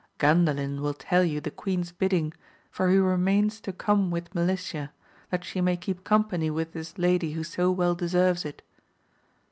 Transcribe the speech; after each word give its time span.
Gandalin 0.17 0.79
will 0.79 0.95
tell 0.95 1.23
you 1.23 1.39
the 1.39 1.51
queen's 1.51 1.91
bidding, 1.91 2.33
for 2.71 2.89
he 2.89 2.97
remains 2.97 3.61
to 3.61 3.71
come 3.71 4.09
with 4.09 4.33
Melicia, 4.33 4.91
that 5.29 5.43
she 5.43 5.61
may 5.61 5.77
keep 5.77 6.03
company 6.03 6.49
with 6.49 6.71
this 6.73 6.97
lady 6.97 7.33
who 7.33 7.43
so 7.43 7.69
well 7.69 7.93
deserves 7.93 8.43
it. 8.43 8.63